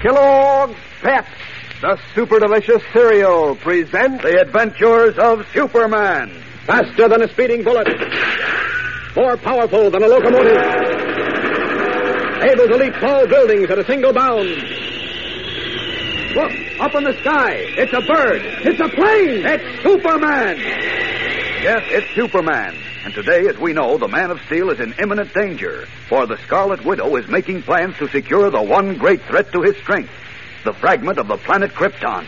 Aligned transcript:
Kellogg's 0.00 0.76
Pep, 1.00 1.26
the 1.80 1.98
super 2.14 2.38
delicious 2.38 2.82
cereal, 2.92 3.56
presents 3.56 4.22
The 4.22 4.40
Adventures 4.40 5.18
of 5.18 5.46
Superman. 5.52 6.42
faster 6.66 7.08
than 7.08 7.22
a 7.22 7.28
speeding 7.28 7.64
bullet, 7.64 7.88
more 9.16 9.36
powerful 9.36 9.90
than 9.90 10.02
a 10.02 10.06
locomotive, 10.06 10.56
able 12.42 12.68
to 12.68 12.76
leap 12.76 12.94
tall 12.94 13.26
buildings 13.26 13.68
at 13.70 13.78
a 13.78 13.84
single 13.84 14.12
bound. 14.12 14.48
Look, 16.34 16.52
up 16.80 16.94
in 16.94 17.04
the 17.04 17.16
sky, 17.20 17.52
it's 17.76 17.92
a 17.92 18.00
bird, 18.00 18.42
it's 18.64 18.80
a 18.80 18.88
plane, 18.88 19.44
it's 19.44 19.82
Superman. 19.82 20.56
Yes, 21.62 21.82
it's 21.90 22.14
Superman. 22.14 22.74
And 23.04 23.12
today, 23.14 23.48
as 23.48 23.58
we 23.58 23.72
know, 23.72 23.98
the 23.98 24.06
Man 24.06 24.30
of 24.30 24.40
Steel 24.46 24.70
is 24.70 24.78
in 24.78 24.94
imminent 25.00 25.34
danger, 25.34 25.86
for 26.08 26.24
the 26.26 26.36
Scarlet 26.38 26.84
Widow 26.84 27.16
is 27.16 27.26
making 27.28 27.62
plans 27.62 27.96
to 27.98 28.08
secure 28.08 28.48
the 28.48 28.62
one 28.62 28.96
great 28.96 29.20
threat 29.22 29.50
to 29.52 29.62
his 29.62 29.76
strength, 29.78 30.12
the 30.64 30.72
fragment 30.72 31.18
of 31.18 31.26
the 31.26 31.36
planet 31.36 31.72
Krypton. 31.72 32.24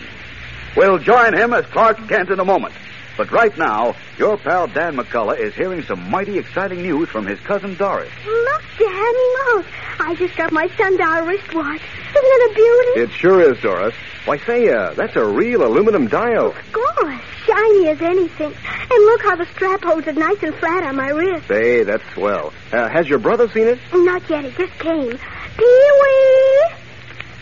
We'll 0.76 0.98
join 0.98 1.34
him 1.34 1.52
as 1.52 1.64
Clark 1.66 2.08
Kent 2.08 2.30
in 2.30 2.40
a 2.40 2.44
moment. 2.44 2.74
But 3.16 3.30
right 3.30 3.56
now, 3.56 3.94
your 4.18 4.36
pal 4.36 4.66
Dan 4.66 4.96
McCullough 4.96 5.38
is 5.38 5.54
hearing 5.54 5.84
some 5.84 6.10
mighty 6.10 6.38
exciting 6.38 6.82
news 6.82 7.08
from 7.08 7.26
his 7.26 7.38
cousin 7.40 7.76
Doris. 7.76 8.10
Look, 8.26 8.62
Dan, 8.76 9.14
look. 9.54 9.66
I 10.00 10.16
just 10.18 10.36
got 10.36 10.50
my 10.50 10.66
sundial 10.76 11.24
wristwatch. 11.24 11.80
Isn't 11.80 12.24
it 12.24 12.50
a 12.50 12.54
beauty? 12.54 13.00
It 13.02 13.10
sure 13.12 13.40
is, 13.40 13.60
Doris. 13.60 13.94
Why, 14.24 14.38
say, 14.38 14.68
uh, 14.70 14.94
that's 14.94 15.16
a 15.16 15.24
real 15.24 15.62
aluminum 15.66 16.08
dial. 16.08 16.54
Gosh, 16.72 17.22
shiny 17.46 17.88
as 17.88 18.00
anything. 18.00 18.54
And 18.54 19.04
look 19.04 19.22
how 19.22 19.36
the 19.36 19.44
strap 19.54 19.82
holds 19.84 20.06
it 20.06 20.16
nice 20.16 20.42
and 20.42 20.54
flat 20.54 20.82
on 20.84 20.96
my 20.96 21.08
wrist. 21.10 21.46
Say, 21.46 21.82
that's 21.82 22.02
swell. 22.14 22.52
Uh, 22.72 22.88
has 22.88 23.06
your 23.06 23.18
brother 23.18 23.48
seen 23.50 23.66
it? 23.68 23.78
Not 23.92 24.28
yet, 24.30 24.46
it 24.46 24.56
just 24.56 24.72
came. 24.78 25.10
Pee-wee! 25.58 26.64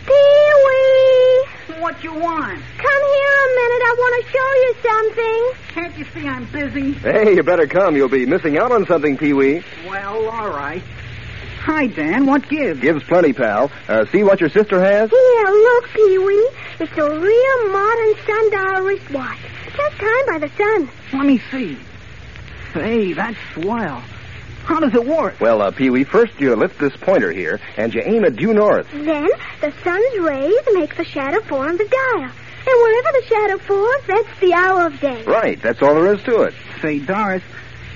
Pee-wee! 0.07 1.81
What 1.81 2.03
you 2.03 2.13
want? 2.15 2.61
Come 2.79 3.03
here 3.15 3.35
a 3.39 3.49
minute, 3.55 3.83
I 3.85 3.95
want 3.99 4.25
to 4.25 4.31
show 4.33 4.51
you 4.55 4.75
something. 4.83 5.75
Can't 5.75 5.99
you 5.99 6.05
see 6.13 6.29
I'm 6.29 6.45
busy? 6.47 6.93
Hey, 6.95 7.35
you 7.37 7.43
better 7.45 7.67
come. 7.69 7.95
You'll 7.97 8.09
be 8.09 8.27
missing 8.27 8.59
out 8.59 8.73
on 8.73 8.87
something, 8.87 9.17
Pee-wee. 9.17 9.63
Well, 9.89 10.29
all 10.31 10.49
right. 10.51 10.83
Hi, 11.61 11.87
Dan. 11.87 12.27
What 12.27 12.49
gives? 12.49 12.81
Gives 12.81 13.05
plenty, 13.05 13.33
pal. 13.33 13.71
Uh, 13.89 14.05
see 14.07 14.25
what 14.25 14.41
your 14.41 14.51
sister 14.51 14.81
has? 14.81 15.11
Here, 15.11 15.45
look, 15.47 15.89
Pee-wee. 15.91 16.49
It's 16.81 16.93
a 16.97 17.11
real 17.21 17.73
modern 17.73 18.15
sundial 18.27 18.83
wristwatch. 18.83 19.39
Just 19.77 19.97
timed 19.99 20.27
by 20.27 20.39
the 20.39 20.49
sun. 20.57 20.89
Let 21.13 21.27
me 21.27 21.41
see. 21.51 21.79
Say, 22.75 23.13
that's 23.13 23.37
swell. 23.55 24.03
How 24.65 24.81
does 24.81 24.95
it 24.95 25.05
work? 25.05 25.41
Well, 25.41 25.61
uh, 25.61 25.71
Pee-wee, 25.73 26.05
first 26.05 26.41
you 26.41 26.55
lift 26.55 26.79
this 26.79 26.97
pointer 26.97 27.33
here, 27.33 27.61
and 27.77 27.93
you 27.93 28.01
aim 28.05 28.25
it 28.25 28.37
due 28.37 28.55
north. 28.55 28.87
Then 28.93 29.29
the 29.61 29.73
sun's 29.83 30.19
rays 30.21 30.61
make 30.73 30.97
the 30.97 31.05
shadow 31.05 31.41
form 31.43 31.77
the 31.77 31.85
dial. 31.85 32.31
And 32.65 32.81
wherever 32.81 33.09
the 33.13 33.25
shadow 33.27 33.59
falls, 33.59 34.03
that's 34.07 34.41
the 34.41 34.53
hour 34.55 34.87
of 34.87 35.01
day. 35.01 35.25
Right, 35.25 35.61
that's 35.61 35.83
all 35.83 35.95
there 35.95 36.15
is 36.15 36.23
to 36.23 36.43
it. 36.43 36.55
Say, 36.81 37.01
Doris, 37.01 37.43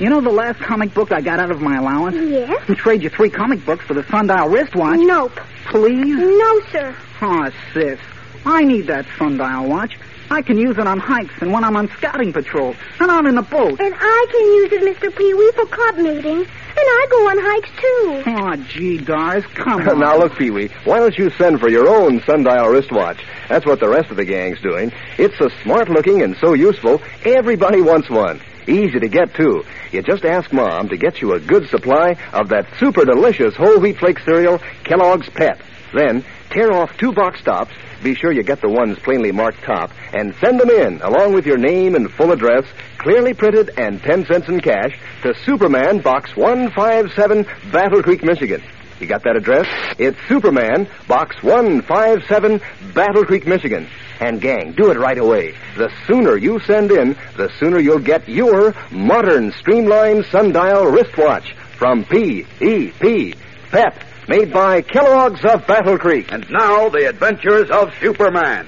you 0.00 0.10
know 0.10 0.20
the 0.20 0.30
last 0.30 0.58
comic 0.58 0.92
book 0.92 1.12
I 1.12 1.20
got 1.20 1.38
out 1.38 1.52
of 1.52 1.60
my 1.62 1.76
allowance? 1.76 2.16
Yes? 2.16 2.64
I'll 2.68 2.74
trade 2.74 3.02
you 3.02 3.10
three 3.10 3.30
comic 3.30 3.64
books 3.64 3.84
for 3.84 3.94
the 3.94 4.02
sundial 4.10 4.48
wristwatch. 4.48 4.98
Nope. 4.98 5.38
Please? 5.66 6.16
No, 6.16 6.60
sir. 6.72 6.96
Oh, 7.22 7.50
sis, 7.72 8.00
I 8.46 8.62
need 8.64 8.86
that 8.86 9.04
sundial 9.18 9.66
watch. 9.68 9.98
I 10.30 10.42
can 10.42 10.56
use 10.56 10.76
it 10.78 10.86
on 10.86 10.98
hikes 10.98 11.34
and 11.40 11.52
when 11.52 11.62
I'm 11.62 11.76
on 11.76 11.88
scouting 11.88 12.32
patrol 12.32 12.74
and 13.00 13.10
out 13.10 13.26
in 13.26 13.34
the 13.36 13.42
boat. 13.42 13.78
And 13.80 13.94
I 13.96 14.26
can 14.30 14.44
use 14.54 14.72
it, 14.72 14.96
Mr. 15.00 15.16
Pee-wee, 15.16 15.52
for 15.54 15.66
club 15.66 15.96
meetings. 15.98 16.48
And 16.78 16.78
I 16.78 17.06
go 17.10 17.28
on 17.28 17.38
hikes, 17.40 17.70
too. 17.80 18.22
Oh, 18.26 18.56
gee, 18.68 18.98
Doris, 18.98 19.44
come 19.54 19.80
on. 19.88 19.98
now, 20.00 20.18
look, 20.18 20.36
Pee-wee, 20.36 20.68
why 20.84 20.98
don't 20.98 21.16
you 21.16 21.30
send 21.30 21.60
for 21.60 21.68
your 21.68 21.88
own 21.88 22.20
sundial 22.22 22.68
wristwatch? 22.68 23.24
That's 23.48 23.64
what 23.66 23.78
the 23.80 23.88
rest 23.88 24.10
of 24.10 24.16
the 24.16 24.24
gang's 24.24 24.60
doing. 24.60 24.92
It's 25.16 25.38
so 25.38 25.48
smart-looking 25.62 26.22
and 26.22 26.36
so 26.38 26.54
useful, 26.54 27.00
everybody 27.24 27.80
wants 27.80 28.10
one. 28.10 28.40
Easy 28.66 28.98
to 28.98 29.08
get, 29.08 29.32
too. 29.34 29.64
You 29.92 30.02
just 30.02 30.24
ask 30.24 30.52
Mom 30.52 30.88
to 30.88 30.96
get 30.96 31.20
you 31.22 31.34
a 31.34 31.40
good 31.40 31.68
supply 31.68 32.16
of 32.32 32.48
that 32.48 32.66
super 32.80 33.04
delicious 33.04 33.54
whole 33.54 33.78
wheat 33.78 33.98
flake 33.98 34.18
cereal, 34.18 34.58
Kellogg's 34.84 35.30
Pep. 35.30 35.60
Then, 35.94 36.24
tear 36.50 36.72
off 36.72 36.96
two 36.98 37.12
box 37.12 37.42
tops, 37.42 37.72
be 38.02 38.14
sure 38.14 38.32
you 38.32 38.42
get 38.42 38.60
the 38.60 38.68
ones 38.68 38.98
plainly 38.98 39.32
marked 39.32 39.62
top, 39.62 39.90
and 40.12 40.34
send 40.36 40.60
them 40.60 40.70
in, 40.70 41.00
along 41.02 41.34
with 41.34 41.46
your 41.46 41.58
name 41.58 41.94
and 41.94 42.10
full 42.10 42.32
address, 42.32 42.64
clearly 42.98 43.34
printed 43.34 43.70
and 43.78 44.02
10 44.02 44.26
cents 44.26 44.48
in 44.48 44.60
cash, 44.60 44.98
to 45.22 45.34
Superman, 45.44 46.00
Box 46.00 46.36
157, 46.36 47.46
Battle 47.72 48.02
Creek, 48.02 48.22
Michigan. 48.22 48.62
You 49.00 49.06
got 49.06 49.24
that 49.24 49.36
address? 49.36 49.66
It's 49.98 50.18
Superman, 50.26 50.88
Box 51.06 51.42
157, 51.42 52.60
Battle 52.94 53.24
Creek, 53.24 53.46
Michigan. 53.46 53.88
And 54.20 54.40
gang, 54.40 54.72
do 54.72 54.90
it 54.90 54.98
right 54.98 55.18
away. 55.18 55.54
The 55.76 55.92
sooner 56.06 56.36
you 56.36 56.58
send 56.60 56.90
in, 56.90 57.16
the 57.36 57.50
sooner 57.58 57.78
you'll 57.78 57.98
get 57.98 58.26
your 58.28 58.74
modern 58.90 59.52
streamlined 59.52 60.24
sundial 60.26 60.86
wristwatch 60.86 61.54
from 61.76 62.04
P.E.P. 62.04 63.34
Pep, 63.70 64.02
made 64.28 64.52
by 64.52 64.82
Kellogg's 64.82 65.44
of 65.44 65.66
Battle 65.66 65.98
Creek. 65.98 66.32
And 66.32 66.48
now, 66.50 66.88
the 66.88 67.08
adventures 67.08 67.70
of 67.70 67.92
Superman. 68.00 68.66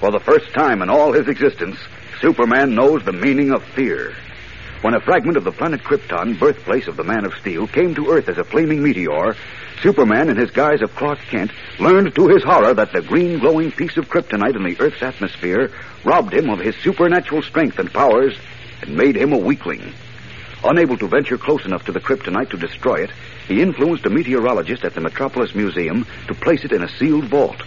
For 0.00 0.10
the 0.10 0.20
first 0.20 0.52
time 0.52 0.82
in 0.82 0.90
all 0.90 1.12
his 1.12 1.28
existence, 1.28 1.78
Superman 2.20 2.74
knows 2.74 3.04
the 3.04 3.12
meaning 3.12 3.52
of 3.52 3.64
fear. 3.64 4.14
When 4.82 4.94
a 4.94 5.00
fragment 5.00 5.36
of 5.36 5.44
the 5.44 5.52
planet 5.52 5.82
Krypton, 5.82 6.38
birthplace 6.38 6.88
of 6.88 6.96
the 6.96 7.04
Man 7.04 7.24
of 7.24 7.34
Steel, 7.40 7.66
came 7.66 7.94
to 7.94 8.10
Earth 8.10 8.28
as 8.28 8.38
a 8.38 8.44
flaming 8.44 8.82
meteor, 8.82 9.34
Superman, 9.82 10.28
in 10.28 10.36
his 10.36 10.50
guise 10.50 10.82
of 10.82 10.94
Clark 10.94 11.18
Kent, 11.30 11.50
learned 11.80 12.14
to 12.14 12.28
his 12.28 12.44
horror 12.44 12.74
that 12.74 12.92
the 12.92 13.02
green 13.02 13.38
glowing 13.38 13.72
piece 13.72 13.96
of 13.96 14.08
kryptonite 14.08 14.56
in 14.56 14.62
the 14.62 14.78
Earth's 14.78 15.02
atmosphere 15.02 15.70
robbed 16.04 16.32
him 16.32 16.50
of 16.50 16.58
his 16.58 16.76
supernatural 16.76 17.42
strength 17.42 17.78
and 17.78 17.92
powers 17.92 18.36
and 18.82 18.96
made 18.96 19.16
him 19.16 19.32
a 19.32 19.38
weakling. 19.38 19.92
Unable 20.64 20.96
to 20.96 21.06
venture 21.06 21.36
close 21.36 21.66
enough 21.66 21.84
to 21.84 21.92
the 21.92 22.00
kryptonite 22.00 22.48
to 22.50 22.56
destroy 22.56 23.02
it, 23.02 23.10
he 23.46 23.60
influenced 23.60 24.06
a 24.06 24.10
meteorologist 24.10 24.82
at 24.82 24.94
the 24.94 25.00
Metropolis 25.00 25.54
Museum 25.54 26.06
to 26.26 26.34
place 26.34 26.64
it 26.64 26.72
in 26.72 26.82
a 26.82 26.88
sealed 26.88 27.26
vault. 27.26 27.62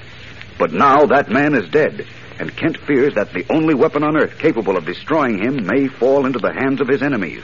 But 0.58 0.74
now 0.74 1.06
that 1.06 1.30
man 1.30 1.54
is 1.54 1.70
dead, 1.70 2.08
and 2.40 2.56
Kent 2.56 2.78
fears 2.80 3.14
that 3.14 3.34
the 3.34 3.46
only 3.52 3.76
weapon 3.76 4.04
on 4.04 4.18
Earth 4.18 4.40
capable 4.40 4.78
of 4.78 4.86
destroying 4.86 5.38
him 5.38 5.68
may 5.68 5.88
fall 5.88 6.26
into 6.26 6.40
the 6.40 6.54
hands 6.54 6.82
of 6.82 6.88
his 6.88 7.04
enemies. 7.04 7.44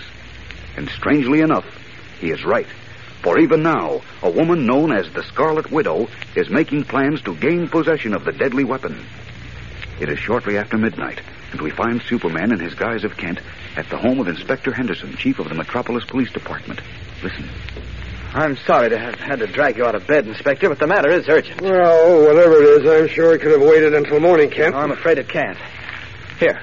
And 0.75 0.89
strangely 0.89 1.41
enough, 1.41 1.65
he 2.19 2.31
is 2.31 2.43
right. 2.43 2.67
For 3.21 3.37
even 3.37 3.61
now, 3.61 4.01
a 4.23 4.31
woman 4.31 4.65
known 4.65 4.91
as 4.91 5.13
the 5.13 5.23
Scarlet 5.23 5.71
Widow 5.71 6.09
is 6.35 6.49
making 6.49 6.85
plans 6.85 7.21
to 7.21 7.35
gain 7.35 7.67
possession 7.67 8.15
of 8.15 8.25
the 8.25 8.31
deadly 8.31 8.63
weapon. 8.63 9.05
It 9.99 10.09
is 10.09 10.17
shortly 10.17 10.57
after 10.57 10.79
midnight, 10.79 11.21
and 11.51 11.61
we 11.61 11.69
find 11.69 12.01
Superman 12.01 12.51
in 12.51 12.59
his 12.59 12.73
guise 12.73 13.03
of 13.03 13.15
Kent 13.17 13.39
at 13.75 13.89
the 13.89 13.97
home 13.97 14.19
of 14.19 14.27
Inspector 14.27 14.71
Henderson, 14.71 15.15
chief 15.17 15.39
of 15.39 15.49
the 15.49 15.55
Metropolis 15.55 16.05
Police 16.05 16.31
Department. 16.31 16.81
Listen. 17.23 17.49
I'm 18.33 18.57
sorry 18.57 18.89
to 18.89 18.97
have 18.97 19.15
had 19.15 19.39
to 19.39 19.47
drag 19.47 19.77
you 19.77 19.85
out 19.85 19.95
of 19.95 20.07
bed, 20.07 20.27
Inspector, 20.27 20.67
but 20.67 20.79
the 20.79 20.87
matter 20.87 21.09
is 21.09 21.27
urgent. 21.29 21.61
Well, 21.61 22.25
whatever 22.27 22.61
it 22.61 22.81
is, 22.81 22.89
I'm 22.89 23.07
sure 23.07 23.33
it 23.33 23.41
could 23.41 23.51
have 23.51 23.61
waited 23.61 23.93
until 23.93 24.19
morning, 24.19 24.49
Kent. 24.49 24.75
I'm 24.75 24.91
afraid 24.91 25.19
it 25.19 25.29
can't. 25.29 25.57
Here, 26.39 26.61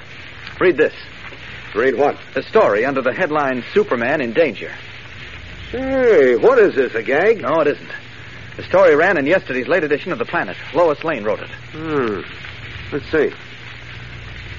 read 0.59 0.77
this. 0.77 0.95
Read 1.75 1.97
what? 1.97 2.19
The 2.35 2.43
story 2.43 2.85
under 2.85 3.03
the 3.03 3.13
headline 3.13 3.65
Superman 3.73 4.21
in 4.21 4.33
Danger. 4.33 4.73
Hey, 5.71 6.35
what 6.37 6.59
is 6.59 6.75
this, 6.75 6.95
a 6.97 7.03
gag? 7.03 7.41
No, 7.41 7.61
it 7.61 7.69
isn't. 7.69 7.91
The 8.57 8.65
story 8.65 8.97
ran 8.97 9.17
in 9.17 9.27
yesterday's 9.27 9.69
late 9.69 9.85
edition 9.85 10.11
of 10.11 10.19
The 10.19 10.25
Planet. 10.25 10.57
Lois 10.75 11.05
Lane 11.05 11.23
wrote 11.23 11.41
it. 11.41 11.51
Hmm. 11.73 12.23
Let's 12.93 13.09
see. 13.13 13.33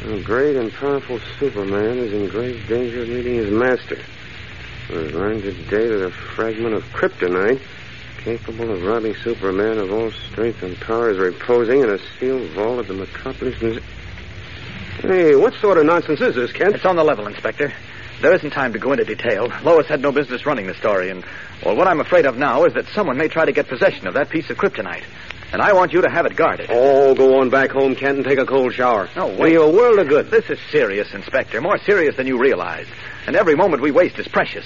A 0.03 0.19
great 0.19 0.55
and 0.55 0.73
powerful 0.73 1.19
Superman 1.39 1.99
is 1.99 2.11
in 2.11 2.27
grave 2.27 2.67
danger 2.67 3.03
of 3.03 3.09
meeting 3.09 3.35
his 3.35 3.51
master. 3.51 3.99
We've 4.89 5.13
learned 5.13 5.43
today 5.43 5.87
that 5.89 6.03
a 6.03 6.09
fragment 6.09 6.73
of 6.73 6.83
kryptonite 6.85 7.61
capable 8.17 8.71
of 8.71 8.81
robbing 8.81 9.13
Superman 9.23 9.77
of 9.77 9.91
all 9.91 10.09
strength 10.11 10.63
and 10.63 10.75
power 10.79 11.11
is 11.11 11.19
reposing 11.19 11.81
in 11.81 11.91
a 11.91 11.99
sealed 12.17 12.49
vault 12.51 12.79
of 12.79 12.87
the 12.87 12.95
Metropolis. 12.95 13.83
Hey, 15.01 15.35
what 15.35 15.53
sort 15.61 15.77
of 15.77 15.85
nonsense 15.85 16.19
is 16.19 16.33
this, 16.33 16.51
Kent? 16.51 16.73
It's 16.73 16.85
on 16.85 16.95
the 16.95 17.03
level, 17.03 17.27
Inspector. 17.27 17.71
There 18.21 18.33
isn't 18.33 18.51
time 18.51 18.73
to 18.73 18.79
go 18.79 18.93
into 18.93 19.05
detail. 19.05 19.53
Lois 19.63 19.87
had 19.87 20.01
no 20.01 20.11
business 20.11 20.47
running 20.47 20.65
the 20.65 20.73
story, 20.73 21.11
and 21.11 21.23
well, 21.63 21.75
what 21.75 21.87
I'm 21.87 21.99
afraid 21.99 22.25
of 22.25 22.37
now 22.37 22.65
is 22.65 22.73
that 22.73 22.87
someone 22.87 23.17
may 23.17 23.27
try 23.27 23.45
to 23.45 23.51
get 23.51 23.67
possession 23.67 24.07
of 24.07 24.15
that 24.15 24.29
piece 24.29 24.49
of 24.49 24.57
kryptonite. 24.57 25.05
And 25.53 25.61
I 25.61 25.73
want 25.73 25.91
you 25.91 26.01
to 26.01 26.09
have 26.09 26.25
it 26.25 26.35
guarded. 26.35 26.67
Oh, 26.71 27.13
go 27.13 27.41
on 27.41 27.49
back 27.49 27.71
home, 27.71 27.93
Kent, 27.95 28.17
and 28.17 28.25
take 28.25 28.39
a 28.39 28.45
cold 28.45 28.73
shower. 28.73 29.09
No, 29.15 29.29
Do 29.35 29.41
wait. 29.41 29.51
you 29.53 29.61
a 29.63 29.69
world 29.69 29.99
of 29.99 30.07
good. 30.07 30.31
This 30.31 30.49
is 30.49 30.57
serious, 30.71 31.13
Inspector. 31.13 31.59
More 31.59 31.77
serious 31.79 32.15
than 32.15 32.25
you 32.25 32.37
realize. 32.39 32.87
And 33.27 33.35
every 33.35 33.55
moment 33.55 33.81
we 33.81 33.91
waste 33.91 34.17
is 34.17 34.27
precious. 34.29 34.65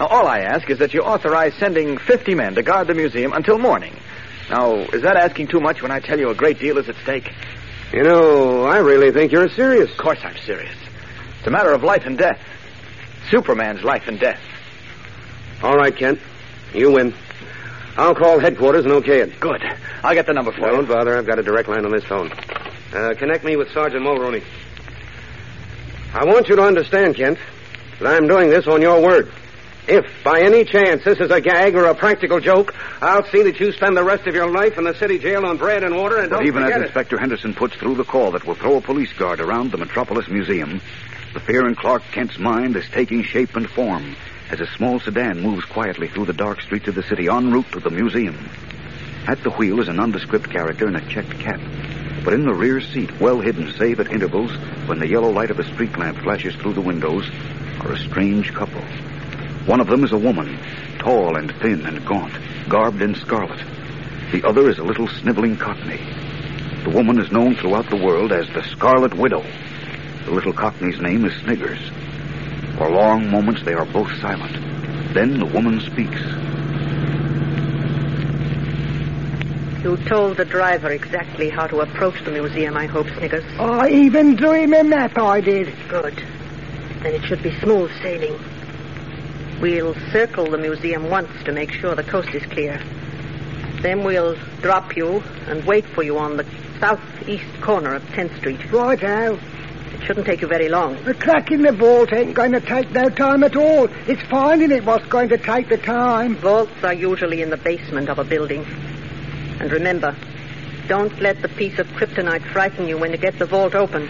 Now, 0.00 0.06
all 0.06 0.26
I 0.26 0.40
ask 0.40 0.70
is 0.70 0.78
that 0.78 0.94
you 0.94 1.02
authorize 1.02 1.52
sending 1.54 1.98
50 1.98 2.34
men 2.34 2.54
to 2.54 2.62
guard 2.62 2.86
the 2.86 2.94
museum 2.94 3.32
until 3.34 3.58
morning. 3.58 3.94
Now, 4.48 4.74
is 4.76 5.02
that 5.02 5.16
asking 5.16 5.48
too 5.48 5.60
much 5.60 5.82
when 5.82 5.90
I 5.90 6.00
tell 6.00 6.18
you 6.18 6.30
a 6.30 6.34
great 6.34 6.58
deal 6.58 6.78
is 6.78 6.88
at 6.88 6.96
stake? 7.02 7.30
You 7.92 8.02
know, 8.02 8.64
I 8.64 8.78
really 8.78 9.12
think 9.12 9.32
you're 9.32 9.50
serious. 9.50 9.90
Of 9.90 9.98
course 9.98 10.18
I'm 10.24 10.36
serious. 10.38 10.74
It's 11.38 11.46
a 11.46 11.50
matter 11.50 11.72
of 11.72 11.82
life 11.84 12.06
and 12.06 12.16
death. 12.16 12.40
Superman's 13.30 13.82
life 13.84 14.08
and 14.08 14.18
death. 14.18 14.40
All 15.62 15.76
right, 15.76 15.94
Kent. 15.94 16.20
You 16.74 16.92
win. 16.92 17.14
I'll 17.96 18.14
call 18.14 18.38
headquarters 18.38 18.84
and 18.84 18.94
okay 18.94 19.20
it. 19.20 19.38
Good. 19.38 19.62
I'll 20.02 20.14
get 20.14 20.26
the 20.26 20.32
number 20.32 20.52
for 20.52 20.60
you. 20.60 20.76
Don't 20.76 20.88
bother. 20.88 21.16
I've 21.16 21.26
got 21.26 21.38
a 21.38 21.42
direct 21.42 21.68
line 21.68 21.84
on 21.84 21.92
this 21.92 22.04
phone. 22.04 22.32
Uh, 22.92 23.14
connect 23.18 23.44
me 23.44 23.56
with 23.56 23.70
Sergeant 23.72 24.02
Mulrooney. 24.02 24.42
I 26.14 26.24
want 26.24 26.48
you 26.48 26.56
to 26.56 26.62
understand, 26.62 27.16
Kent, 27.16 27.38
that 28.00 28.14
I'm 28.14 28.28
doing 28.28 28.50
this 28.50 28.66
on 28.66 28.82
your 28.82 29.00
word. 29.02 29.32
If, 29.88 30.06
by 30.22 30.42
any 30.42 30.64
chance, 30.64 31.02
this 31.04 31.18
is 31.18 31.30
a 31.30 31.40
gag 31.40 31.74
or 31.74 31.86
a 31.86 31.94
practical 31.94 32.38
joke, 32.38 32.74
I'll 33.00 33.24
see 33.24 33.42
that 33.42 33.58
you 33.58 33.72
spend 33.72 33.96
the 33.96 34.04
rest 34.04 34.26
of 34.26 34.34
your 34.34 34.48
life 34.48 34.78
in 34.78 34.84
the 34.84 34.94
city 34.94 35.18
jail 35.18 35.44
on 35.44 35.56
bread 35.56 35.82
and 35.82 35.96
water, 35.96 36.18
and 36.18 36.30
But 36.30 36.38
don't 36.38 36.46
even 36.46 36.62
as 36.62 36.76
it. 36.76 36.82
Inspector 36.82 37.18
Henderson 37.18 37.52
puts 37.54 37.74
through 37.76 37.96
the 37.96 38.04
call 38.04 38.30
that 38.32 38.46
will 38.46 38.54
throw 38.54 38.76
a 38.76 38.80
police 38.80 39.12
guard 39.14 39.40
around 39.40 39.72
the 39.72 39.78
Metropolis 39.78 40.28
Museum, 40.28 40.80
the 41.34 41.40
fear 41.40 41.66
in 41.66 41.74
Clark 41.74 42.02
Kent's 42.12 42.38
mind 42.38 42.76
is 42.76 42.88
taking 42.90 43.22
shape 43.22 43.56
and 43.56 43.68
form 43.68 44.14
as 44.52 44.60
a 44.60 44.66
small 44.76 45.00
sedan 45.00 45.40
moves 45.40 45.64
quietly 45.64 46.08
through 46.08 46.26
the 46.26 46.32
dark 46.34 46.60
streets 46.60 46.86
of 46.86 46.94
the 46.94 47.02
city 47.02 47.26
en 47.26 47.50
route 47.50 47.72
to 47.72 47.80
the 47.80 47.88
museum. 47.88 48.38
At 49.26 49.42
the 49.42 49.50
wheel 49.50 49.80
is 49.80 49.88
a 49.88 49.94
nondescript 49.94 50.50
character 50.50 50.86
in 50.86 50.94
a 50.94 51.08
checked 51.08 51.38
cap. 51.38 51.60
But 52.22 52.34
in 52.34 52.44
the 52.44 52.52
rear 52.52 52.82
seat, 52.82 53.18
well 53.18 53.40
hidden 53.40 53.72
save 53.72 53.98
at 53.98 54.12
intervals 54.12 54.52
when 54.86 54.98
the 54.98 55.08
yellow 55.08 55.30
light 55.30 55.50
of 55.50 55.58
a 55.58 55.64
street 55.64 55.96
lamp 55.96 56.18
flashes 56.18 56.54
through 56.56 56.74
the 56.74 56.82
windows, 56.82 57.28
are 57.80 57.92
a 57.92 57.98
strange 57.98 58.52
couple. 58.52 58.82
One 59.64 59.80
of 59.80 59.86
them 59.86 60.04
is 60.04 60.12
a 60.12 60.18
woman, 60.18 60.58
tall 60.98 61.36
and 61.36 61.50
thin 61.60 61.86
and 61.86 62.04
gaunt, 62.04 62.34
garbed 62.68 63.00
in 63.00 63.14
scarlet. 63.14 63.64
The 64.32 64.46
other 64.46 64.68
is 64.68 64.78
a 64.78 64.84
little 64.84 65.08
sniveling 65.08 65.56
cockney. 65.56 66.00
The 66.84 66.90
woman 66.90 67.18
is 67.18 67.32
known 67.32 67.54
throughout 67.54 67.88
the 67.88 67.96
world 68.04 68.32
as 68.32 68.48
the 68.48 68.62
Scarlet 68.64 69.14
Widow. 69.14 69.44
The 70.26 70.32
little 70.32 70.52
cockney's 70.52 71.00
name 71.00 71.24
is 71.24 71.32
Sniggers. 71.42 71.90
For 72.82 72.90
long 72.90 73.30
moments 73.30 73.62
they 73.62 73.74
are 73.74 73.84
both 73.84 74.10
silent. 74.20 74.54
Then 75.14 75.38
the 75.38 75.46
woman 75.46 75.78
speaks. 75.82 76.20
You 79.84 79.96
told 80.08 80.36
the 80.36 80.44
driver 80.44 80.90
exactly 80.90 81.48
how 81.48 81.68
to 81.68 81.82
approach 81.82 82.24
the 82.24 82.32
museum, 82.32 82.76
I 82.76 82.86
hope, 82.86 83.06
Sniggers. 83.18 83.44
I 83.56 83.88
even 83.88 84.34
drew 84.34 84.54
him 84.54 84.74
a 84.74 84.82
map, 84.82 85.16
I 85.16 85.40
did. 85.40 85.72
Good. 85.88 86.24
Then 87.04 87.14
it 87.14 87.24
should 87.26 87.40
be 87.40 87.56
smooth 87.60 87.92
sailing. 88.02 88.36
We'll 89.60 89.94
circle 90.10 90.50
the 90.50 90.58
museum 90.58 91.08
once 91.08 91.30
to 91.44 91.52
make 91.52 91.70
sure 91.70 91.94
the 91.94 92.02
coast 92.02 92.34
is 92.34 92.42
clear. 92.46 92.82
Then 93.80 94.02
we'll 94.02 94.34
drop 94.60 94.96
you 94.96 95.22
and 95.46 95.64
wait 95.64 95.86
for 95.86 96.02
you 96.02 96.18
on 96.18 96.36
the 96.36 96.46
southeast 96.80 97.60
corner 97.60 97.94
of 97.94 98.02
10th 98.06 98.36
Street. 98.38 98.72
Righto. 98.72 99.34
It 99.36 99.61
shouldn't 100.04 100.26
take 100.26 100.40
you 100.40 100.48
very 100.48 100.68
long. 100.68 101.02
The 101.04 101.14
crack 101.14 101.50
in 101.50 101.62
the 101.62 101.72
vault 101.72 102.12
ain't 102.12 102.34
going 102.34 102.52
to 102.52 102.60
take 102.60 102.90
no 102.92 103.08
time 103.08 103.42
at 103.44 103.56
all. 103.56 103.88
It's 104.06 104.22
finding 104.22 104.70
it 104.70 104.84
what's 104.84 105.06
going 105.06 105.28
to 105.30 105.38
take 105.38 105.68
the 105.68 105.78
time. 105.78 106.36
Vaults 106.36 106.82
are 106.82 106.94
usually 106.94 107.42
in 107.42 107.50
the 107.50 107.56
basement 107.56 108.08
of 108.08 108.18
a 108.18 108.24
building. 108.24 108.64
And 109.60 109.70
remember, 109.70 110.16
don't 110.88 111.18
let 111.20 111.40
the 111.42 111.48
piece 111.48 111.78
of 111.78 111.86
kryptonite 111.88 112.52
frighten 112.52 112.88
you 112.88 112.98
when 112.98 113.12
you 113.12 113.18
get 113.18 113.38
the 113.38 113.46
vault 113.46 113.74
open. 113.74 114.08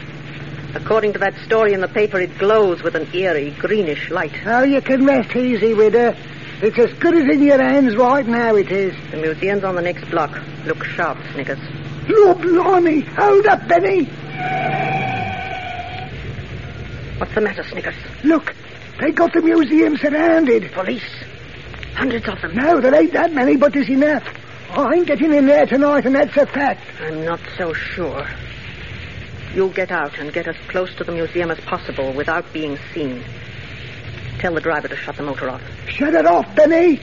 According 0.75 1.13
to 1.13 1.19
that 1.19 1.35
story 1.45 1.75
in 1.75 1.81
the 1.81 1.89
paper, 1.89 2.19
it 2.19 2.39
glows 2.39 2.83
with 2.83 2.95
an 2.95 3.07
eerie 3.15 3.51
greenish 3.51 4.11
light. 4.11 4.33
Oh, 4.47 4.63
you 4.63 4.81
can 4.81 5.05
rest 5.05 5.37
easy 5.37 5.75
with 5.75 5.93
her. 5.93 6.17
It's 6.63 6.79
as 6.79 6.93
good 6.99 7.15
as 7.15 7.25
in 7.25 7.43
your 7.43 7.63
hands 7.63 7.97
right 7.97 8.27
now, 8.27 8.55
it 8.55 8.71
is. 8.71 8.95
The 9.11 9.19
museum's 9.19 9.65
on 9.65 9.75
the 9.75 9.83
next 9.83 10.09
block. 10.11 10.41
Look 10.65 10.85
sharp, 10.85 11.19
Sniggers. 11.33 11.59
Lord 12.09 12.41
blimey, 12.41 13.01
hold 13.01 13.47
up, 13.47 13.69
Benny. 13.69 14.09
What's 17.23 17.37
the 17.37 17.41
matter, 17.41 17.63
Sniggers? 17.63 17.95
Look, 18.25 18.53
they 18.99 19.13
got 19.13 19.33
the 19.33 19.43
museum 19.43 19.97
surrounded. 19.97 20.73
Police. 20.73 21.23
Hundreds 21.95 22.27
of 22.27 22.41
them. 22.41 22.57
No, 22.57 22.81
there 22.81 22.93
ain't 22.97 23.13
that 23.13 23.33
many, 23.33 23.55
but 23.55 23.73
there's 23.73 23.89
enough. 23.89 24.25
I 24.71 24.95
ain't 24.95 25.07
getting 25.07 25.33
in 25.33 25.47
there 25.47 25.65
tonight, 25.65 26.05
and 26.05 26.17
that's 26.17 26.37
a 26.37 26.47
fact. 26.47 26.83
I'm 27.01 27.25
not 27.25 27.39
so 27.57 27.75
sure. 27.75 28.27
You 29.55 29.69
get 29.69 29.93
out 29.93 30.19
and 30.19 30.33
get 30.33 30.49
as 30.49 30.57
close 30.67 30.93
to 30.97 31.05
the 31.05 31.13
museum 31.13 31.53
as 31.53 31.61
possible 31.61 32.13
without 32.13 32.53
being 32.53 32.77
seen. 32.93 33.23
Tell 34.41 34.55
the 34.55 34.61
driver 34.61 34.89
to 34.89 34.97
shut 34.97 35.15
the 35.15 35.23
motor 35.23 35.49
off. 35.49 35.63
Shut 35.87 36.15
it 36.15 36.27
off, 36.27 36.53
Benny. 36.57 37.01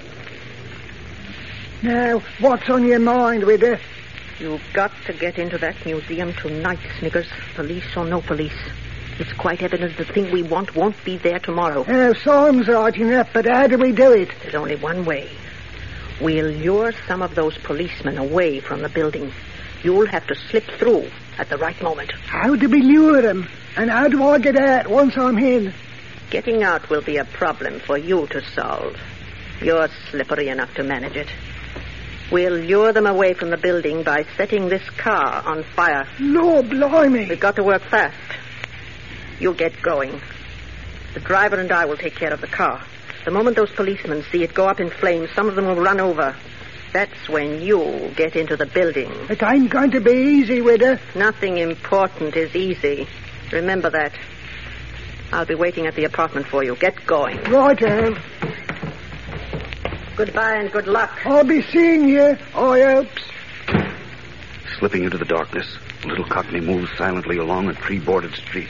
Now, 1.81 2.21
what's 2.41 2.69
on 2.69 2.85
your 2.85 2.99
mind 2.99 3.45
with 3.45 3.61
her? 3.61 3.79
You've 4.37 4.67
got 4.73 4.91
to 5.05 5.13
get 5.13 5.39
into 5.39 5.57
that 5.59 5.85
museum 5.85 6.33
tonight, 6.33 6.79
Sniggers, 6.99 7.29
Police 7.55 7.95
or 7.95 8.03
no 8.03 8.19
police. 8.19 8.51
It's 9.19 9.33
quite 9.33 9.61
evident 9.61 9.97
the 9.97 10.05
thing 10.05 10.31
we 10.31 10.43
want 10.43 10.75
won't 10.75 10.95
be 11.03 11.17
there 11.17 11.39
tomorrow. 11.39 11.81
Uh, 11.81 11.87
oh, 11.91 12.13
Simon's 12.13 12.69
right 12.69 12.95
enough, 12.95 13.29
but 13.33 13.45
how 13.45 13.67
do 13.67 13.77
we 13.77 13.91
do 13.91 14.13
it? 14.13 14.29
There's 14.41 14.55
only 14.55 14.77
one 14.77 15.03
way. 15.03 15.29
We'll 16.21 16.45
lure 16.45 16.93
some 17.05 17.21
of 17.21 17.35
those 17.35 17.57
policemen 17.57 18.17
away 18.17 18.61
from 18.61 18.81
the 18.81 18.87
building. 18.87 19.33
You'll 19.83 20.07
have 20.07 20.25
to 20.27 20.35
slip 20.35 20.63
through 20.77 21.09
at 21.37 21.49
the 21.49 21.57
right 21.57 21.81
moment. 21.81 22.13
How 22.13 22.55
do 22.55 22.69
we 22.69 22.81
lure 22.81 23.21
them? 23.21 23.49
And 23.75 23.89
how 23.89 24.07
do 24.07 24.23
I 24.23 24.39
get 24.39 24.55
out 24.55 24.87
once 24.87 25.17
I'm 25.17 25.37
in? 25.37 25.73
Getting 26.29 26.63
out 26.63 26.89
will 26.89 27.01
be 27.01 27.17
a 27.17 27.25
problem 27.25 27.81
for 27.81 27.97
you 27.97 28.25
to 28.27 28.41
solve. 28.51 28.95
You're 29.61 29.89
slippery 30.11 30.47
enough 30.47 30.73
to 30.75 30.83
manage 30.83 31.17
it. 31.17 31.27
We'll 32.31 32.53
lure 32.53 32.93
them 32.93 33.07
away 33.07 33.33
from 33.33 33.49
the 33.49 33.57
building 33.57 34.03
by 34.03 34.25
setting 34.37 34.69
this 34.69 34.87
car 34.91 35.43
on 35.45 35.63
fire. 35.75 36.07
Lord 36.19 36.69
blimey. 36.69 37.27
We've 37.27 37.39
got 37.39 37.57
to 37.57 37.63
work 37.63 37.81
fast. 37.81 38.15
You 39.39 39.53
get 39.53 39.81
going. 39.81 40.21
The 41.13 41.19
driver 41.19 41.55
and 41.57 41.71
I 41.71 41.85
will 41.85 41.97
take 41.97 42.15
care 42.15 42.33
of 42.33 42.41
the 42.41 42.47
car. 42.47 42.83
The 43.25 43.31
moment 43.31 43.55
those 43.55 43.71
policemen 43.71 44.23
see 44.31 44.43
it 44.43 44.53
go 44.53 44.67
up 44.67 44.79
in 44.79 44.89
flames, 44.89 45.29
some 45.35 45.47
of 45.47 45.55
them 45.55 45.65
will 45.65 45.75
run 45.75 45.99
over. 45.99 46.35
That's 46.93 47.29
when 47.29 47.61
you 47.61 48.11
get 48.15 48.35
into 48.35 48.57
the 48.57 48.65
building. 48.65 49.11
It 49.29 49.43
ain't 49.43 49.69
going 49.69 49.91
to 49.91 50.01
be 50.01 50.11
easy 50.11 50.61
with 50.61 50.81
her. 50.81 50.99
Nothing 51.15 51.57
important 51.57 52.35
is 52.35 52.55
easy. 52.55 53.07
Remember 53.51 53.89
that. 53.89 54.13
I'll 55.31 55.45
be 55.45 55.55
waiting 55.55 55.85
at 55.85 55.95
the 55.95 56.05
apartment 56.05 56.47
for 56.47 56.63
you. 56.63 56.75
Get 56.75 57.05
going. 57.05 57.37
Righto. 57.43 58.17
Goodbye 60.15 60.55
and 60.55 60.71
good 60.71 60.87
luck. 60.87 61.11
I'll 61.25 61.43
be 61.43 61.61
seeing 61.61 62.09
you, 62.09 62.37
I 62.55 62.81
hopes. 62.81 63.21
Slipping 64.79 65.03
into 65.03 65.17
the 65.17 65.25
darkness, 65.25 65.77
little 66.03 66.25
Cockney 66.25 66.59
moves 66.59 66.89
silently 66.97 67.37
along 67.37 67.69
a 67.69 67.73
tree-bordered 67.73 68.33
street, 68.33 68.69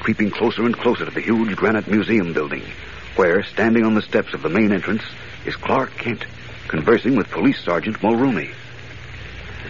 creeping 0.00 0.30
closer 0.30 0.64
and 0.64 0.76
closer 0.76 1.04
to 1.04 1.10
the 1.10 1.20
huge 1.20 1.54
granite 1.56 1.86
museum 1.86 2.32
building, 2.32 2.62
where, 3.16 3.42
standing 3.42 3.84
on 3.84 3.94
the 3.94 4.02
steps 4.02 4.34
of 4.34 4.42
the 4.42 4.48
main 4.48 4.72
entrance, 4.72 5.02
is 5.44 5.54
Clark 5.56 5.96
Kent, 5.96 6.24
conversing 6.68 7.16
with 7.16 7.30
Police 7.30 7.62
Sergeant 7.62 8.02
Mulrooney. 8.02 8.50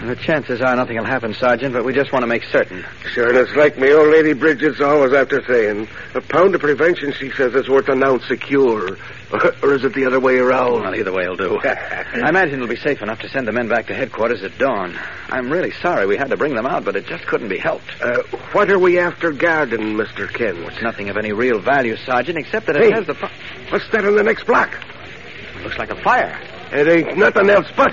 The 0.01 0.17
chances 0.17 0.63
are 0.63 0.75
nothing 0.77 0.97
will 0.97 1.05
happen, 1.05 1.35
Sergeant, 1.35 1.75
but 1.75 1.85
we 1.85 1.93
just 1.93 2.11
want 2.11 2.23
to 2.23 2.27
make 2.27 2.43
certain. 2.45 2.85
Sure, 3.13 3.29
and 3.29 3.37
it's 3.37 3.55
like 3.55 3.77
my 3.79 3.91
old 3.91 4.09
lady 4.09 4.33
Bridget's 4.33 4.81
always 4.81 5.13
after 5.13 5.43
saying. 5.47 5.89
A 6.15 6.23
pound 6.23 6.55
of 6.55 6.63
prevention, 6.63 7.13
she 7.13 7.31
says, 7.31 7.55
is 7.55 7.69
worth 7.69 7.89
an 7.91 8.03
ounce 8.03 8.31
of 8.31 8.41
cure. 8.41 8.97
or 9.63 9.75
is 9.75 9.85
it 9.85 9.93
the 9.93 10.07
other 10.07 10.19
way 10.19 10.39
around? 10.39 10.81
Well, 10.83 10.95
either 10.95 11.13
way 11.13 11.29
will 11.29 11.37
do. 11.37 11.61
I 11.65 12.29
imagine 12.31 12.55
it'll 12.55 12.67
be 12.67 12.77
safe 12.77 13.03
enough 13.03 13.21
to 13.21 13.29
send 13.29 13.47
the 13.47 13.53
men 13.53 13.69
back 13.69 13.89
to 13.89 13.95
headquarters 13.95 14.43
at 14.43 14.57
dawn. 14.57 14.99
I'm 15.29 15.51
really 15.51 15.71
sorry 15.71 16.07
we 16.07 16.17
had 16.17 16.31
to 16.31 16.37
bring 16.39 16.55
them 16.55 16.67
out, 16.67 16.85
but 16.85 16.97
it 16.97 17.05
just 17.07 17.27
couldn't 17.27 17.49
be 17.51 17.59
helped. 17.59 17.91
Uh, 18.01 18.23
what 18.53 18.71
are 18.71 18.79
we 18.79 18.99
after 18.99 19.33
guarding, 19.33 19.97
Mr. 19.97 20.33
Kent? 20.33 20.59
It's 20.61 20.83
nothing 20.83 21.11
of 21.11 21.19
any 21.19 21.33
real 21.33 21.61
value, 21.61 21.97
Sergeant, 21.97 22.39
except 22.39 22.67
that 22.67 22.77
it 22.77 22.85
Hey. 22.85 22.91
has 22.93 23.07
the... 23.07 23.15
Po- 23.15 23.29
What's 23.69 23.89
that 23.91 24.05
in 24.05 24.17
the 24.17 24.23
next 24.25 24.47
block? 24.47 24.71
looks 25.63 25.77
like 25.79 25.91
a 25.91 26.03
fire. 26.03 26.41
It 26.73 26.89
ain't 26.89 27.19
nothing 27.19 27.51
else 27.51 27.67
but 27.77 27.93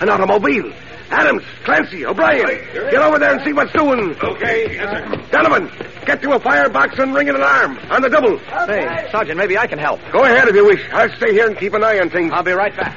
an 0.00 0.08
automobile. 0.08 0.72
Adams, 1.12 1.42
Clancy, 1.64 2.06
O'Brien, 2.06 2.46
get 2.72 3.02
over 3.02 3.18
there 3.18 3.34
and 3.34 3.44
see 3.44 3.52
what's 3.52 3.72
doing. 3.72 4.16
Okay, 4.22 4.74
yes, 4.74 4.90
sir. 4.90 5.28
Donovan, 5.30 5.70
get 6.06 6.22
to 6.22 6.32
a 6.32 6.40
firebox 6.40 6.98
and 6.98 7.14
ring 7.14 7.28
an 7.28 7.36
alarm 7.36 7.78
on 7.90 8.00
the 8.00 8.08
double. 8.08 8.38
Hey, 8.38 9.08
Sergeant, 9.12 9.36
maybe 9.36 9.58
I 9.58 9.66
can 9.66 9.78
help. 9.78 10.00
Go 10.10 10.24
ahead 10.24 10.48
if 10.48 10.56
you 10.56 10.64
wish. 10.64 10.80
I'll 10.90 11.14
stay 11.16 11.32
here 11.32 11.46
and 11.46 11.56
keep 11.56 11.74
an 11.74 11.84
eye 11.84 11.98
on 11.98 12.08
things. 12.08 12.32
I'll 12.32 12.42
be 12.42 12.52
right 12.52 12.74
back. 12.74 12.96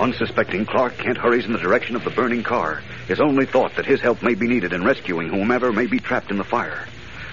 Unsuspecting, 0.00 0.64
Clark 0.64 0.96
Kent 0.96 1.18
hurries 1.18 1.44
in 1.44 1.52
the 1.52 1.58
direction 1.58 1.96
of 1.96 2.04
the 2.04 2.10
burning 2.10 2.42
car, 2.42 2.82
his 3.08 3.20
only 3.20 3.46
thought 3.46 3.74
that 3.74 3.84
his 3.84 4.00
help 4.00 4.22
may 4.22 4.34
be 4.34 4.46
needed 4.46 4.72
in 4.72 4.84
rescuing 4.84 5.28
whomever 5.28 5.72
may 5.72 5.86
be 5.86 5.98
trapped 5.98 6.30
in 6.30 6.38
the 6.38 6.44
fire. 6.44 6.86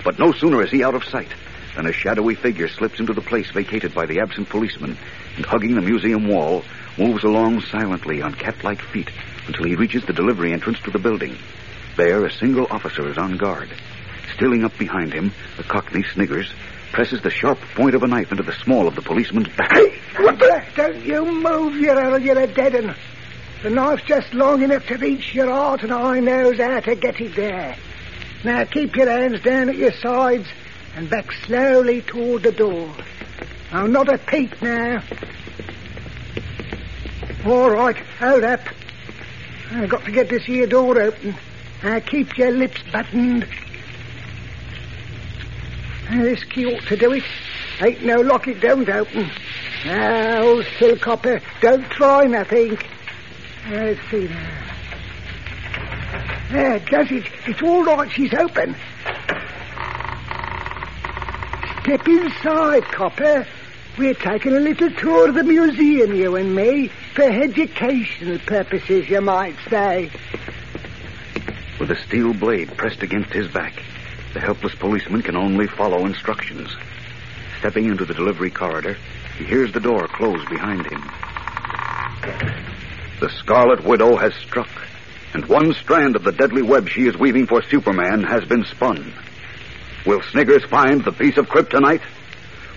But 0.03 0.17
no 0.17 0.31
sooner 0.33 0.63
is 0.63 0.71
he 0.71 0.83
out 0.83 0.95
of 0.95 1.05
sight 1.05 1.29
than 1.75 1.85
a 1.85 1.93
shadowy 1.93 2.33
figure 2.33 2.67
slips 2.67 2.99
into 2.99 3.13
the 3.13 3.21
place 3.21 3.51
vacated 3.51 3.93
by 3.93 4.07
the 4.07 4.19
absent 4.19 4.49
policeman 4.49 4.97
and, 5.35 5.45
hugging 5.45 5.75
the 5.75 5.81
museum 5.81 6.27
wall, 6.27 6.63
moves 6.97 7.23
along 7.23 7.61
silently 7.61 8.21
on 8.21 8.33
cat-like 8.33 8.81
feet 8.81 9.09
until 9.47 9.65
he 9.65 9.75
reaches 9.75 10.05
the 10.05 10.13
delivery 10.13 10.53
entrance 10.53 10.79
to 10.81 10.91
the 10.91 10.99
building. 10.99 11.37
There, 11.95 12.25
a 12.25 12.31
single 12.31 12.67
officer 12.69 13.07
is 13.09 13.17
on 13.17 13.37
guard. 13.37 13.69
Stilling 14.35 14.63
up 14.63 14.77
behind 14.77 15.13
him, 15.13 15.31
the 15.57 15.63
cockney 15.63 16.03
Sniggers 16.13 16.51
presses 16.91 17.21
the 17.21 17.29
sharp 17.29 17.59
point 17.75 17.95
of 17.95 18.03
a 18.03 18.07
knife 18.07 18.31
into 18.31 18.43
the 18.43 18.53
small 18.53 18.87
of 18.87 18.95
the 18.95 19.01
policeman's 19.01 19.49
back. 19.55 19.71
What 20.17 20.39
the? 20.39 20.63
Don't 20.75 21.03
you 21.03 21.25
move, 21.25 21.75
you 21.75 21.91
or 21.91 22.19
you're 22.19 22.39
a 22.39 22.47
dead 22.47 22.75
un. 22.75 22.95
The 23.63 23.69
knife's 23.69 24.03
just 24.03 24.33
long 24.33 24.61
enough 24.61 24.85
to 24.87 24.97
reach 24.97 25.33
your 25.33 25.49
heart, 25.49 25.83
and 25.83 25.91
I 25.91 26.19
knows 26.19 26.59
how 26.59 26.79
to 26.79 26.95
get 26.95 27.19
it 27.19 27.35
there. 27.35 27.75
Now 28.43 28.63
keep 28.65 28.95
your 28.95 29.09
hands 29.09 29.41
down 29.41 29.69
at 29.69 29.75
your 29.77 29.93
sides 29.93 30.47
and 30.95 31.09
back 31.09 31.31
slowly 31.31 32.01
toward 32.01 32.43
the 32.43 32.51
door. 32.51 32.89
Now, 33.71 33.87
not 33.87 34.13
a 34.13 34.17
peep 34.17 34.61
now. 34.61 35.03
All 37.45 37.69
right, 37.69 37.97
hold 38.19 38.43
up. 38.43 38.61
I've 39.71 39.89
got 39.89 40.05
to 40.05 40.11
get 40.11 40.29
this 40.29 40.43
here 40.45 40.67
door 40.67 40.99
open. 40.99 41.35
Now 41.83 41.99
keep 41.99 42.37
your 42.37 42.51
lips 42.51 42.81
buttoned. 42.91 43.47
Uh, 46.09 46.23
this 46.23 46.43
key 46.45 46.65
ought 46.65 46.83
to 46.83 46.97
do 46.97 47.11
it. 47.13 47.23
Ain't 47.81 48.03
no 48.03 48.15
lock 48.15 48.47
it 48.47 48.59
don't 48.59 48.89
open. 48.89 49.29
Uh, 49.85 49.87
now, 49.87 50.61
still 50.75 50.97
copper, 50.97 51.41
don't 51.61 51.87
try 51.91 52.25
nothing. 52.25 52.77
Let's 53.69 53.99
see 54.09 54.27
now. 54.27 54.63
There, 56.51 56.79
does 56.79 57.11
it? 57.11 57.25
It's 57.45 57.61
all 57.61 57.83
right, 57.83 58.09
she's 58.11 58.33
open. 58.33 58.75
Step 61.81 62.07
inside, 62.07 62.83
Copper. 62.85 63.45
We're 63.97 64.13
taking 64.13 64.53
a 64.53 64.59
little 64.59 64.91
tour 64.91 65.29
of 65.29 65.35
the 65.35 65.43
museum, 65.43 66.13
you 66.13 66.35
and 66.35 66.55
me, 66.55 66.89
for 67.17 67.23
educational 67.23 68.37
purposes, 68.37 69.09
you 69.09 69.19
might 69.19 69.55
say. 69.71 70.11
With 71.79 71.89
a 71.89 71.99
steel 72.05 72.31
blade 72.35 72.77
pressed 72.77 73.01
against 73.01 73.33
his 73.33 73.47
back, 73.47 73.73
the 74.35 74.39
helpless 74.39 74.75
policeman 74.75 75.23
can 75.23 75.35
only 75.35 75.65
follow 75.65 76.05
instructions. 76.05 76.69
Stepping 77.57 77.85
into 77.85 78.05
the 78.05 78.13
delivery 78.13 78.51
corridor, 78.51 78.95
he 79.35 79.45
hears 79.45 79.73
the 79.73 79.79
door 79.79 80.07
close 80.07 80.47
behind 80.47 80.85
him. 80.85 81.01
The 83.19 83.31
Scarlet 83.39 83.83
Widow 83.83 84.15
has 84.17 84.35
struck, 84.35 84.69
and 85.33 85.43
one 85.47 85.73
strand 85.73 86.15
of 86.15 86.23
the 86.23 86.31
deadly 86.31 86.61
web 86.61 86.87
she 86.87 87.07
is 87.07 87.17
weaving 87.17 87.47
for 87.47 87.63
Superman 87.63 88.25
has 88.25 88.45
been 88.45 88.63
spun. 88.65 89.11
Will 90.05 90.21
Sniggers 90.21 90.65
find 90.65 91.03
the 91.03 91.11
piece 91.11 91.37
of 91.37 91.47
kryptonite? 91.47 92.03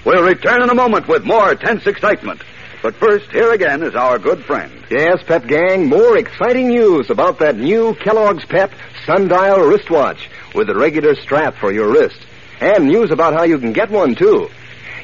We'll 0.06 0.24
return 0.24 0.62
in 0.62 0.70
a 0.70 0.74
moment 0.74 1.08
with 1.08 1.24
more 1.24 1.54
tense 1.56 1.86
excitement. 1.86 2.40
But 2.82 2.94
first, 2.94 3.30
here 3.30 3.52
again 3.52 3.82
is 3.82 3.94
our 3.94 4.18
good 4.18 4.42
friend. 4.44 4.72
Yes, 4.90 5.22
Pep 5.24 5.46
Gang, 5.46 5.86
more 5.86 6.16
exciting 6.16 6.68
news 6.68 7.10
about 7.10 7.38
that 7.40 7.56
new 7.56 7.94
Kellogg's 7.94 8.46
Pep 8.46 8.72
Sundial 9.04 9.60
wristwatch 9.60 10.30
with 10.54 10.70
a 10.70 10.74
regular 10.74 11.14
strap 11.14 11.56
for 11.56 11.72
your 11.72 11.92
wrist. 11.92 12.18
And 12.58 12.86
news 12.86 13.10
about 13.10 13.34
how 13.34 13.42
you 13.42 13.58
can 13.58 13.74
get 13.74 13.90
one, 13.90 14.14
too. 14.14 14.48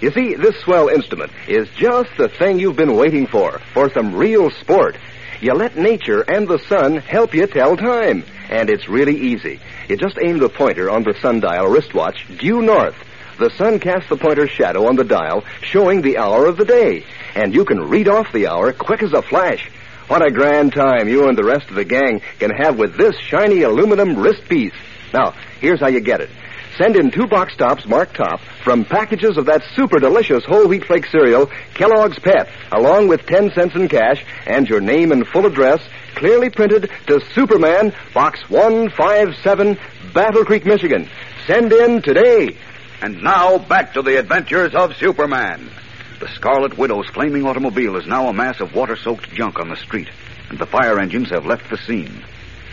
You 0.01 0.11
see, 0.11 0.35
this 0.35 0.59
swell 0.61 0.89
instrument 0.89 1.33
is 1.49 1.69
just 1.77 2.11
the 2.17 2.29
thing 2.29 2.59
you've 2.59 2.77
been 2.77 2.97
waiting 2.97 3.27
for, 3.27 3.61
for 3.75 3.91
some 3.93 4.15
real 4.15 4.51
sport. 4.51 4.97
You 5.43 5.53
let 5.53 5.77
nature 5.77 6.23
and 6.23 6.49
the 6.49 6.59
sun 6.59 6.97
help 6.97 7.35
you 7.35 7.47
tell 7.47 7.77
time. 7.77 8.25
And 8.49 8.71
it's 8.71 8.89
really 8.89 9.19
easy. 9.19 9.61
You 9.89 9.97
just 9.97 10.19
aim 10.23 10.39
the 10.39 10.49
pointer 10.49 10.89
on 10.89 11.03
the 11.03 11.15
sundial 11.21 11.67
wristwatch 11.67 12.27
due 12.39 12.63
north. 12.63 12.97
The 13.39 13.51
sun 13.51 13.81
casts 13.81 14.09
the 14.09 14.17
pointer's 14.17 14.51
shadow 14.51 14.87
on 14.87 14.97
the 14.97 15.05
dial, 15.05 15.45
showing 15.61 16.01
the 16.01 16.17
hour 16.17 16.47
of 16.47 16.57
the 16.57 16.65
day. 16.65 17.05
And 17.37 17.55
you 17.55 17.67
can 17.67 17.91
read 17.91 18.09
off 18.09 18.33
the 18.33 18.47
hour 18.47 18.73
quick 18.73 19.03
as 19.03 19.13
a 19.13 19.21
flash. 19.21 19.71
What 20.09 20.27
a 20.27 20.31
grand 20.31 20.73
time 20.73 21.07
you 21.07 21.29
and 21.29 21.37
the 21.37 21.45
rest 21.45 21.69
of 21.69 21.75
the 21.75 21.85
gang 21.85 22.23
can 22.39 22.51
have 22.51 22.79
with 22.79 22.97
this 22.97 23.15
shiny 23.19 23.61
aluminum 23.61 24.19
wrist 24.19 24.49
piece. 24.49 24.73
Now, 25.13 25.35
here's 25.61 25.81
how 25.81 25.89
you 25.89 26.01
get 26.01 26.23
it. 26.23 26.31
Send 26.79 26.97
in 26.97 27.11
two 27.11 27.27
box 27.27 27.55
tops 27.55 27.87
marked 27.87 28.17
top 28.17 28.41
from 28.65 28.87
packages 28.87 29.37
of 29.37 29.47
that 29.47 29.63
super 29.75 29.99
delicious 29.99 30.47
whole 30.47 30.67
wheat 30.67 30.87
flake 30.87 31.05
cereal, 31.07 31.51
Kellogg's 31.75 32.19
Pep, 32.19 32.49
along 32.73 33.09
with 33.09 33.27
10 33.27 33.51
cents 33.51 33.75
in 33.75 33.89
cash 33.89 34.25
and 34.47 34.67
your 34.67 34.81
name 34.81 35.13
and 35.13 35.27
full 35.27 35.45
address 35.45 35.81
clearly 36.15 36.49
printed 36.49 36.91
to 37.07 37.21
Superman, 37.35 37.93
Box 38.15 38.49
157, 38.49 39.79
Battle 40.15 40.45
Creek, 40.47 40.65
Michigan. 40.65 41.11
Send 41.47 41.71
in 41.71 42.01
today. 42.01 42.57
And 43.03 43.23
now, 43.23 43.59
back 43.59 43.93
to 43.93 44.01
the 44.03 44.19
adventures 44.19 44.75
of 44.75 44.97
Superman. 44.97 45.71
The 46.19 46.29
Scarlet 46.29 46.79
Widow's 46.79 47.09
flaming 47.09 47.47
automobile 47.47 47.97
is 47.97 48.07
now 48.07 48.29
a 48.29 48.33
mass 48.33 48.61
of 48.61 48.75
water 48.75 48.97
soaked 48.97 49.31
junk 49.33 49.59
on 49.59 49.69
the 49.69 49.77
street, 49.77 50.09
and 50.49 50.59
the 50.59 50.67
fire 50.67 50.99
engines 50.99 51.29
have 51.29 51.45
left 51.45 51.69
the 51.69 51.77
scene. 51.77 52.25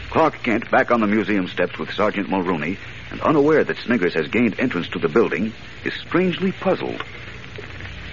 Clark 0.10 0.42
Kent, 0.44 0.72
back 0.72 0.92
on 0.92 1.02
the 1.02 1.08
museum 1.08 1.48
steps 1.48 1.78
with 1.78 1.92
Sergeant 1.92 2.30
Mulrooney, 2.30 2.78
and 3.12 3.20
unaware 3.20 3.66
that 3.66 3.78
Sniggers 3.80 4.14
has 4.14 4.28
gained 4.30 4.60
entrance 4.60 4.88
to 4.90 5.00
the 5.00 5.10
building, 5.10 5.52
is 5.84 5.94
strangely 5.96 6.54
puzzled. 6.54 7.04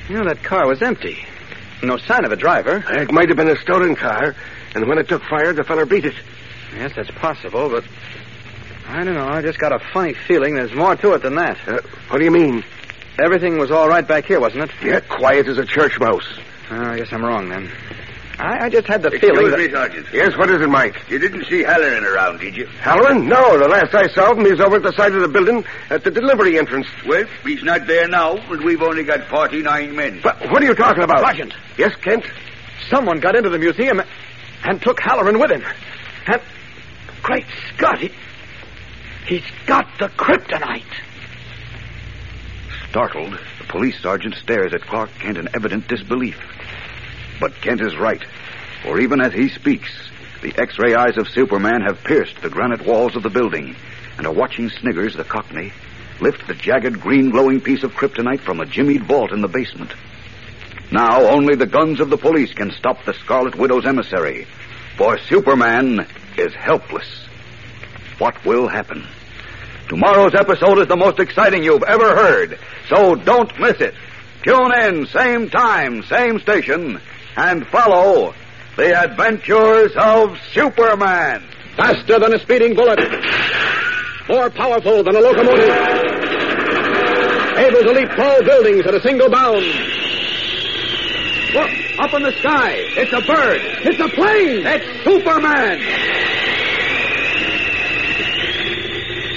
You 0.09 0.17
know, 0.17 0.25
that 0.25 0.43
car 0.43 0.67
was 0.67 0.83
empty. 0.83 1.19
No 1.83 1.97
sign 1.97 2.25
of 2.25 2.33
a 2.33 2.37
driver. 2.37 2.85
It 2.89 3.13
might 3.13 3.29
have 3.29 3.37
been 3.37 3.49
a 3.49 3.61
stolen 3.61 3.95
car, 3.95 4.35
and 4.75 4.89
when 4.89 4.99
it 4.99 5.09
took 5.09 5.23
fire, 5.23 5.53
the 5.53 5.63
feller 5.63 5.87
beat 5.87 6.07
it. 6.07 6.15
Yes, 6.75 6.93
that's 6.97 7.11
possible, 7.13 7.69
but 7.69 7.85
I 8.89 9.05
don't 9.05 9.15
know. 9.15 9.29
I 9.29 9.43
just 9.43 9.59
got 9.59 9.73
a 9.73 9.79
funny 9.93 10.15
feeling 10.15 10.55
there's 10.55 10.75
more 10.75 10.97
to 10.97 11.13
it 11.13 11.23
than 11.23 11.37
that. 11.37 11.57
Uh, 11.69 11.81
what 12.09 12.19
do 12.19 12.25
you 12.25 12.33
mean? 12.33 12.65
Everything 13.21 13.59
was 13.59 13.71
all 13.71 13.89
right 13.89 14.07
back 14.07 14.25
here, 14.25 14.41
wasn't 14.41 14.65
it? 14.65 14.71
Yeah, 14.83 15.01
quiet 15.01 15.47
as 15.47 15.59
a 15.59 15.65
church 15.67 15.99
mouse. 16.01 16.27
Oh, 16.71 16.77
I 16.83 16.99
guess 16.99 17.09
I'm 17.13 17.25
wrong 17.25 17.49
then. 17.49 17.71
I, 18.39 18.65
I 18.65 18.69
just 18.71 18.87
had 18.87 19.03
the 19.03 19.11
feeling 19.11 19.47
Excuse 19.47 19.51
that... 19.51 19.59
me, 19.59 19.71
Sergeant. 19.71 20.07
Yes, 20.15 20.39
what 20.39 20.51
is 20.51 20.63
it, 20.63 20.69
Mike? 20.71 20.97
You 21.11 21.19
didn't 21.19 21.45
see 21.45 21.63
Halloran 21.63 22.05
around, 22.05 22.41
did 22.41 22.57
you? 22.57 22.65
Halloran? 22.81 23.29
No, 23.29 23.59
the 23.59 23.69
last 23.69 23.95
I 23.95 24.09
saw 24.09 24.31
of 24.31 24.39
him, 24.39 24.47
he's 24.47 24.61
over 24.61 24.77
at 24.77 24.83
the 24.83 24.93
side 24.93 25.13
of 25.15 25.21
the 25.21 25.29
building 25.29 25.63
at 25.91 26.05
the 26.05 26.11
delivery 26.11 26.59
entrance. 26.59 26.87
Well, 27.07 27.27
he's 27.45 27.63
not 27.63 27.87
there 27.87 28.09
now, 28.09 28.37
and 28.39 28.65
we've 28.65 28.81
only 28.81 29.05
got 29.05 29.25
49 29.29 29.95
men. 29.95 30.21
But 30.23 30.41
what 30.51 30.63
are 30.63 30.67
you 30.67 30.75
talking 30.75 31.03
about? 31.03 31.21
Sergeant, 31.21 31.53
Yes, 31.77 31.95
Kent? 31.97 32.25
someone 32.89 33.21
got 33.21 33.37
into 33.37 33.51
the 33.51 33.59
museum 33.59 34.01
and 34.65 34.81
took 34.81 34.99
Halloran 35.01 35.39
with 35.39 35.51
him. 35.51 35.63
And, 36.27 36.41
great 37.23 37.45
Scott, 37.77 37.99
he, 37.99 38.11
he's 39.27 39.45
got 39.67 39.87
the 39.99 40.09
kryptonite. 40.09 40.83
Startled, 42.91 43.39
the 43.59 43.65
police 43.69 44.01
sergeant 44.03 44.35
stares 44.35 44.75
at 44.75 44.83
Clark 44.83 45.11
Kent 45.21 45.39
in 45.39 45.49
evident 45.55 45.87
disbelief. 45.87 46.37
But 47.39 47.55
Kent 47.61 47.81
is 47.83 47.97
right, 47.97 48.23
for 48.83 48.99
even 48.99 49.21
as 49.21 49.33
he 49.33 49.49
speaks, 49.49 50.11
the 50.43 50.53
X-ray 50.59 50.95
eyes 50.95 51.17
of 51.17 51.29
Superman 51.29 51.83
have 51.83 52.03
pierced 52.03 52.43
the 52.43 52.51
granite 52.51 52.85
walls 52.85 53.15
of 53.15 53.23
the 53.23 53.31
building 53.31 53.77
and 54.19 54.27
are 54.27 54.33
watching 54.33 54.69
Sniggers, 54.69 55.15
the 55.15 55.23
Cockney, 55.23 55.73
lift 56.21 56.49
the 56.49 56.55
jagged 56.55 57.01
green 57.01 57.31
glowing 57.31 57.61
piece 57.61 57.85
of 57.85 57.93
kryptonite 57.93 58.41
from 58.41 58.59
a 58.59 58.67
jimmied 58.67 59.05
vault 59.05 59.31
in 59.31 59.41
the 59.41 59.47
basement. 59.47 59.93
Now 60.91 61.29
only 61.29 61.55
the 61.55 61.67
guns 61.67 62.01
of 62.01 62.11
the 62.11 62.19
police 62.19 62.53
can 62.53 62.73
stop 62.73 63.05
the 63.05 63.15
Scarlet 63.15 63.55
Widow's 63.55 63.87
emissary, 63.87 64.49
for 64.97 65.17
Superman 65.17 66.09
is 66.37 66.53
helpless. 66.55 67.29
What 68.19 68.45
will 68.45 68.67
happen? 68.67 69.07
Tomorrow's 69.91 70.37
episode 70.37 70.79
is 70.79 70.87
the 70.87 70.97
most 70.97 71.19
exciting 71.19 71.65
you've 71.65 71.83
ever 71.83 72.15
heard, 72.15 72.61
so 72.89 73.17
don't 73.17 73.51
miss 73.59 73.81
it. 73.81 73.93
Tune 74.45 74.73
in, 74.73 75.05
same 75.07 75.51
time, 75.51 76.05
same 76.05 76.39
station, 76.39 77.01
and 77.37 77.67
follow 77.67 78.33
The 78.77 78.97
Adventures 78.97 79.91
of 79.97 80.39
Superman. 80.53 81.43
Faster 81.77 82.21
than 82.21 82.33
a 82.33 82.39
speeding 82.39 82.77
bullet. 82.77 83.01
More 84.29 84.49
powerful 84.51 85.03
than 85.03 85.17
a 85.17 85.21
locomotive. 85.21 85.75
Able 87.59 87.83
to 87.83 87.91
leap 87.91 88.11
tall 88.11 88.45
buildings 88.45 88.87
at 88.87 88.95
a 88.95 89.01
single 89.01 89.29
bound. 89.29 89.67
Look, 91.53 91.71
up 91.99 92.15
in 92.15 92.23
the 92.23 92.35
sky. 92.39 92.75
It's 92.95 93.13
a 93.13 93.27
bird. 93.27 93.61
It's 93.83 93.99
a 93.99 94.09
plane. 94.15 94.65
It's 94.65 95.03
Superman. 95.03 96.30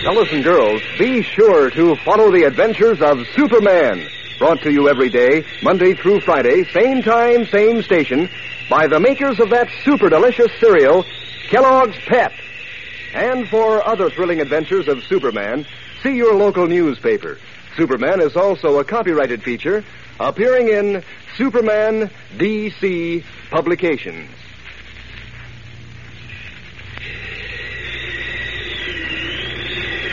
Fellas 0.03 0.33
and 0.33 0.43
girls, 0.43 0.81
be 0.99 1.21
sure 1.21 1.69
to 1.69 1.95
follow 2.03 2.29
the 2.29 2.43
adventures 2.43 3.01
of 3.01 3.25
Superman. 3.37 4.05
Brought 4.37 4.61
to 4.63 4.71
you 4.71 4.89
every 4.89 5.09
day, 5.09 5.45
Monday 5.61 5.93
through 5.93 6.19
Friday, 6.19 6.65
same 6.73 7.01
time, 7.01 7.45
same 7.45 7.81
station, 7.81 8.29
by 8.69 8.87
the 8.87 8.99
makers 8.99 9.39
of 9.39 9.49
that 9.51 9.69
super 9.85 10.09
delicious 10.09 10.51
cereal, 10.59 11.05
Kellogg's 11.47 11.95
Pep. 12.05 12.33
And 13.13 13.47
for 13.47 13.87
other 13.87 14.09
thrilling 14.09 14.41
adventures 14.41 14.89
of 14.89 15.05
Superman, 15.05 15.65
see 16.01 16.17
your 16.17 16.35
local 16.35 16.67
newspaper. 16.67 17.37
Superman 17.77 18.19
is 18.19 18.35
also 18.35 18.79
a 18.79 18.83
copyrighted 18.83 19.41
feature 19.41 19.85
appearing 20.19 20.67
in 20.67 21.01
Superman 21.37 22.11
DC 22.35 23.23
Publications. 23.49 24.29